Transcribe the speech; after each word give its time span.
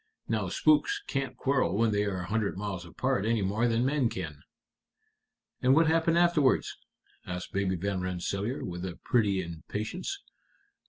Now 0.27 0.49
spooks 0.49 1.03
can't 1.05 1.37
quarrel 1.37 1.77
when 1.77 1.91
they 1.91 2.05
are 2.05 2.21
a 2.21 2.25
hundred 2.25 2.57
miles 2.57 2.87
apart 2.87 3.23
any 3.23 3.43
more 3.43 3.67
than 3.67 3.85
men 3.85 4.09
can." 4.09 4.41
"And 5.61 5.75
what 5.75 5.85
happened 5.85 6.17
afterwards?" 6.17 6.75
asked 7.27 7.53
Baby 7.53 7.75
Van 7.75 8.01
Rensselaer, 8.01 8.65
with 8.65 8.83
a 8.83 8.97
pretty 9.03 9.43
impatience. 9.43 10.23